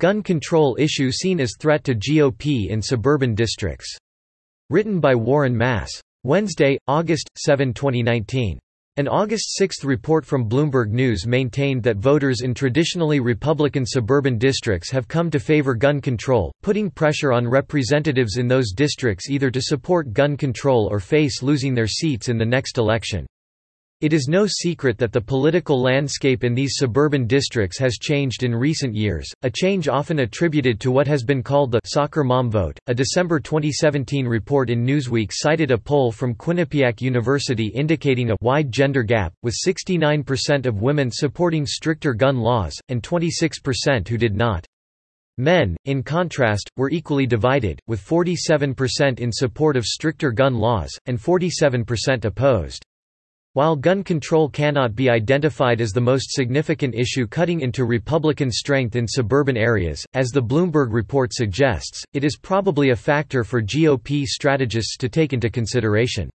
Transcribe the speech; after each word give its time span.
Gun 0.00 0.22
control 0.22 0.78
issue 0.80 1.12
seen 1.12 1.40
as 1.40 1.56
threat 1.58 1.84
to 1.84 1.94
GOP 1.94 2.70
in 2.70 2.80
suburban 2.80 3.34
districts. 3.34 3.94
Written 4.70 4.98
by 4.98 5.14
Warren 5.14 5.54
Mass. 5.54 5.90
Wednesday, 6.24 6.78
August 6.88 7.28
7, 7.36 7.74
2019. 7.74 8.58
An 8.96 9.08
August 9.08 9.56
6 9.58 9.84
report 9.84 10.24
from 10.24 10.48
Bloomberg 10.48 10.88
News 10.88 11.26
maintained 11.26 11.82
that 11.82 11.98
voters 11.98 12.40
in 12.40 12.54
traditionally 12.54 13.20
Republican 13.20 13.84
suburban 13.84 14.38
districts 14.38 14.90
have 14.90 15.06
come 15.06 15.30
to 15.30 15.38
favor 15.38 15.74
gun 15.74 16.00
control, 16.00 16.50
putting 16.62 16.90
pressure 16.90 17.34
on 17.34 17.46
representatives 17.46 18.38
in 18.38 18.48
those 18.48 18.72
districts 18.72 19.28
either 19.28 19.50
to 19.50 19.60
support 19.60 20.14
gun 20.14 20.34
control 20.34 20.88
or 20.90 20.98
face 20.98 21.42
losing 21.42 21.74
their 21.74 21.86
seats 21.86 22.30
in 22.30 22.38
the 22.38 22.46
next 22.46 22.78
election. 22.78 23.26
It 24.00 24.14
is 24.14 24.28
no 24.28 24.46
secret 24.46 24.96
that 24.96 25.12
the 25.12 25.20
political 25.20 25.78
landscape 25.78 26.42
in 26.42 26.54
these 26.54 26.76
suburban 26.76 27.26
districts 27.26 27.78
has 27.80 27.98
changed 27.98 28.44
in 28.44 28.54
recent 28.54 28.94
years, 28.94 29.30
a 29.42 29.50
change 29.50 29.88
often 29.88 30.20
attributed 30.20 30.80
to 30.80 30.90
what 30.90 31.06
has 31.06 31.22
been 31.22 31.42
called 31.42 31.70
the 31.70 31.80
soccer 31.84 32.24
mom 32.24 32.50
vote. 32.50 32.78
A 32.86 32.94
December 32.94 33.40
2017 33.40 34.26
report 34.26 34.70
in 34.70 34.86
Newsweek 34.86 35.30
cited 35.34 35.70
a 35.70 35.76
poll 35.76 36.10
from 36.10 36.34
Quinnipiac 36.34 37.02
University 37.02 37.66
indicating 37.66 38.30
a 38.30 38.36
wide 38.40 38.72
gender 38.72 39.02
gap, 39.02 39.34
with 39.42 39.54
69% 39.66 40.64
of 40.64 40.80
women 40.80 41.10
supporting 41.10 41.66
stricter 41.66 42.14
gun 42.14 42.38
laws, 42.38 42.72
and 42.88 43.02
26% 43.02 44.08
who 44.08 44.16
did 44.16 44.34
not. 44.34 44.64
Men, 45.36 45.76
in 45.84 46.02
contrast, 46.02 46.70
were 46.78 46.88
equally 46.88 47.26
divided, 47.26 47.78
with 47.86 48.02
47% 48.02 49.20
in 49.20 49.30
support 49.30 49.76
of 49.76 49.84
stricter 49.84 50.32
gun 50.32 50.54
laws, 50.54 50.90
and 51.04 51.18
47% 51.18 52.24
opposed. 52.24 52.82
While 53.54 53.74
gun 53.74 54.04
control 54.04 54.48
cannot 54.48 54.94
be 54.94 55.10
identified 55.10 55.80
as 55.80 55.90
the 55.90 56.00
most 56.00 56.30
significant 56.30 56.94
issue 56.94 57.26
cutting 57.26 57.62
into 57.62 57.84
Republican 57.84 58.48
strength 58.48 58.94
in 58.94 59.08
suburban 59.08 59.56
areas, 59.56 60.06
as 60.14 60.28
the 60.28 60.40
Bloomberg 60.40 60.92
report 60.92 61.32
suggests, 61.32 62.04
it 62.12 62.22
is 62.22 62.36
probably 62.36 62.90
a 62.90 62.96
factor 62.96 63.42
for 63.42 63.60
GOP 63.60 64.24
strategists 64.24 64.96
to 64.98 65.08
take 65.08 65.32
into 65.32 65.50
consideration. 65.50 66.30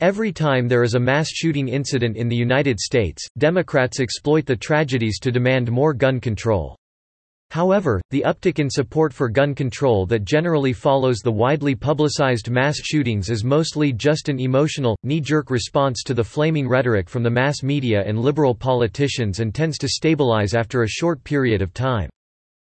Every 0.00 0.32
time 0.32 0.68
there 0.68 0.84
is 0.84 0.94
a 0.94 1.00
mass 1.00 1.28
shooting 1.28 1.68
incident 1.68 2.16
in 2.16 2.30
the 2.30 2.36
United 2.36 2.80
States, 2.80 3.28
Democrats 3.36 4.00
exploit 4.00 4.46
the 4.46 4.56
tragedies 4.56 5.18
to 5.18 5.30
demand 5.30 5.70
more 5.70 5.92
gun 5.92 6.18
control. 6.18 6.77
However, 7.50 8.00
the 8.10 8.24
uptick 8.26 8.58
in 8.58 8.68
support 8.68 9.12
for 9.12 9.30
gun 9.30 9.54
control 9.54 10.04
that 10.06 10.24
generally 10.24 10.74
follows 10.74 11.20
the 11.20 11.32
widely 11.32 11.74
publicized 11.74 12.50
mass 12.50 12.76
shootings 12.76 13.30
is 13.30 13.42
mostly 13.42 13.92
just 13.92 14.28
an 14.28 14.38
emotional, 14.38 14.98
knee-jerk 15.02 15.50
response 15.50 16.02
to 16.02 16.12
the 16.12 16.22
flaming 16.22 16.68
rhetoric 16.68 17.08
from 17.08 17.22
the 17.22 17.30
mass 17.30 17.62
media 17.62 18.02
and 18.04 18.20
liberal 18.20 18.54
politicians 18.54 19.40
and 19.40 19.54
tends 19.54 19.78
to 19.78 19.88
stabilize 19.88 20.54
after 20.54 20.82
a 20.82 20.88
short 20.88 21.24
period 21.24 21.62
of 21.62 21.72
time. 21.72 22.10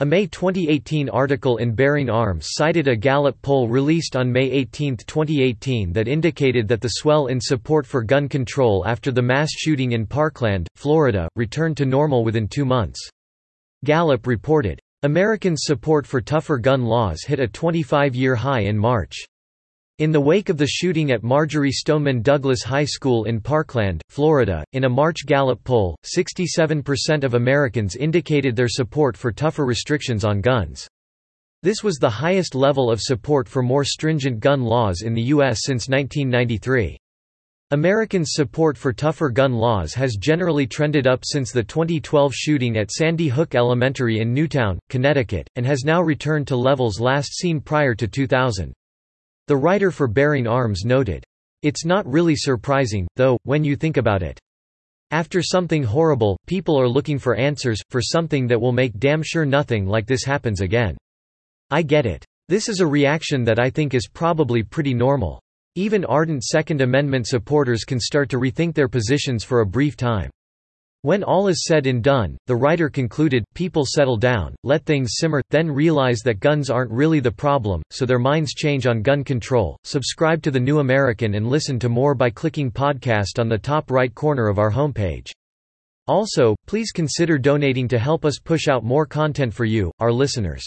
A 0.00 0.06
May 0.06 0.26
2018 0.26 1.08
article 1.10 1.58
in 1.58 1.74
Bearing 1.74 2.08
Arms 2.08 2.48
cited 2.50 2.88
a 2.88 2.96
Gallup 2.96 3.40
poll 3.42 3.68
released 3.68 4.16
on 4.16 4.32
May 4.32 4.50
18, 4.50 4.96
2018 4.96 5.92
that 5.92 6.08
indicated 6.08 6.66
that 6.68 6.80
the 6.80 6.88
swell 6.88 7.26
in 7.26 7.38
support 7.40 7.86
for 7.86 8.02
gun 8.02 8.28
control 8.28 8.82
after 8.86 9.12
the 9.12 9.22
mass 9.22 9.50
shooting 9.52 9.92
in 9.92 10.06
Parkland, 10.06 10.66
Florida, 10.74 11.28
returned 11.36 11.76
to 11.76 11.84
normal 11.84 12.24
within 12.24 12.48
two 12.48 12.64
months. 12.64 13.10
Gallup 13.84 14.26
reported, 14.26 14.80
Americans' 15.02 15.64
support 15.64 16.06
for 16.06 16.20
tougher 16.20 16.58
gun 16.58 16.82
laws 16.82 17.22
hit 17.22 17.38
a 17.38 17.46
25-year 17.46 18.34
high 18.34 18.62
in 18.62 18.76
March. 18.76 19.14
In 19.98 20.10
the 20.10 20.20
wake 20.20 20.48
of 20.48 20.56
the 20.56 20.66
shooting 20.66 21.12
at 21.12 21.22
Marjory 21.22 21.70
Stoneman 21.70 22.22
Douglas 22.22 22.64
High 22.64 22.86
School 22.86 23.24
in 23.24 23.40
Parkland, 23.40 24.02
Florida, 24.08 24.64
in 24.72 24.84
a 24.84 24.88
March 24.88 25.26
Gallup 25.26 25.62
poll, 25.62 25.96
67% 26.04 27.22
of 27.22 27.34
Americans 27.34 27.94
indicated 27.94 28.56
their 28.56 28.68
support 28.68 29.16
for 29.16 29.30
tougher 29.30 29.64
restrictions 29.64 30.24
on 30.24 30.40
guns. 30.40 30.88
This 31.62 31.84
was 31.84 31.98
the 31.98 32.10
highest 32.10 32.54
level 32.54 32.90
of 32.90 33.00
support 33.00 33.48
for 33.48 33.62
more 33.62 33.84
stringent 33.84 34.40
gun 34.40 34.62
laws 34.62 35.02
in 35.02 35.14
the 35.14 35.22
U.S. 35.22 35.60
since 35.62 35.88
1993. 35.88 36.98
Americans' 37.70 38.32
support 38.32 38.76
for 38.76 38.92
tougher 38.92 39.30
gun 39.30 39.52
laws 39.52 39.94
has 39.94 40.16
generally 40.16 40.66
trended 40.66 41.06
up 41.06 41.24
since 41.24 41.50
the 41.50 41.62
2012 41.62 42.34
shooting 42.34 42.76
at 42.76 42.90
Sandy 42.90 43.28
Hook 43.28 43.54
Elementary 43.54 44.20
in 44.20 44.34
Newtown, 44.34 44.78
Connecticut, 44.90 45.48
and 45.56 45.64
has 45.64 45.82
now 45.82 46.02
returned 46.02 46.46
to 46.48 46.56
levels 46.56 47.00
last 47.00 47.32
seen 47.32 47.60
prior 47.60 47.94
to 47.94 48.06
2000. 48.06 48.72
The 49.46 49.56
writer 49.56 49.90
for 49.90 50.06
Bearing 50.06 50.46
Arms 50.46 50.84
noted, 50.84 51.24
It's 51.62 51.86
not 51.86 52.06
really 52.06 52.36
surprising, 52.36 53.08
though, 53.16 53.38
when 53.44 53.64
you 53.64 53.76
think 53.76 53.96
about 53.96 54.22
it. 54.22 54.38
After 55.10 55.42
something 55.42 55.82
horrible, 55.82 56.38
people 56.46 56.78
are 56.78 56.88
looking 56.88 57.18
for 57.18 57.34
answers, 57.34 57.80
for 57.88 58.02
something 58.02 58.46
that 58.48 58.60
will 58.60 58.72
make 58.72 58.98
damn 58.98 59.22
sure 59.22 59.46
nothing 59.46 59.86
like 59.86 60.06
this 60.06 60.24
happens 60.24 60.60
again. 60.60 60.98
I 61.70 61.80
get 61.80 62.04
it. 62.04 62.26
This 62.48 62.68
is 62.68 62.80
a 62.80 62.86
reaction 62.86 63.42
that 63.44 63.58
I 63.58 63.70
think 63.70 63.94
is 63.94 64.06
probably 64.12 64.62
pretty 64.62 64.92
normal. 64.92 65.40
Even 65.76 66.04
ardent 66.04 66.44
Second 66.44 66.82
Amendment 66.82 67.26
supporters 67.26 67.82
can 67.82 67.98
start 67.98 68.28
to 68.30 68.38
rethink 68.38 68.74
their 68.74 68.86
positions 68.86 69.42
for 69.42 69.60
a 69.60 69.66
brief 69.66 69.96
time. 69.96 70.30
When 71.02 71.24
all 71.24 71.48
is 71.48 71.64
said 71.66 71.88
and 71.88 72.00
done, 72.00 72.38
the 72.46 72.54
writer 72.54 72.88
concluded, 72.88 73.44
people 73.54 73.84
settle 73.84 74.16
down, 74.16 74.54
let 74.62 74.84
things 74.84 75.14
simmer, 75.16 75.42
then 75.50 75.68
realize 75.68 76.20
that 76.20 76.38
guns 76.38 76.70
aren't 76.70 76.92
really 76.92 77.18
the 77.18 77.32
problem, 77.32 77.82
so 77.90 78.06
their 78.06 78.20
minds 78.20 78.54
change 78.54 78.86
on 78.86 79.02
gun 79.02 79.24
control. 79.24 79.76
Subscribe 79.82 80.42
to 80.44 80.52
The 80.52 80.60
New 80.60 80.78
American 80.78 81.34
and 81.34 81.48
listen 81.48 81.80
to 81.80 81.88
more 81.88 82.14
by 82.14 82.30
clicking 82.30 82.70
podcast 82.70 83.40
on 83.40 83.48
the 83.48 83.58
top 83.58 83.90
right 83.90 84.14
corner 84.14 84.46
of 84.46 84.60
our 84.60 84.70
homepage. 84.70 85.32
Also, 86.06 86.54
please 86.66 86.92
consider 86.92 87.36
donating 87.36 87.88
to 87.88 87.98
help 87.98 88.24
us 88.24 88.38
push 88.38 88.68
out 88.68 88.84
more 88.84 89.06
content 89.06 89.52
for 89.52 89.64
you, 89.64 89.90
our 89.98 90.12
listeners. 90.12 90.62